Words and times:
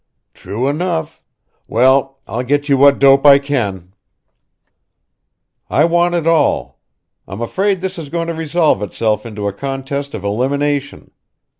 "True 0.33 0.67
enough! 0.67 1.21
Well, 1.67 2.17
I'll 2.25 2.41
get 2.41 2.67
you 2.67 2.75
what 2.75 2.97
dope 2.97 3.23
I 3.23 3.37
can." 3.37 3.93
"I 5.69 5.85
want 5.85 6.15
it 6.15 6.25
all. 6.25 6.79
I'm 7.27 7.39
afraid 7.39 7.81
this 7.81 7.99
is 7.99 8.09
going 8.09 8.25
to 8.25 8.33
resolve 8.33 8.81
itself 8.81 9.27
into 9.27 9.47
a 9.47 9.53
contest 9.53 10.15
of 10.15 10.23
elimination. 10.23 11.11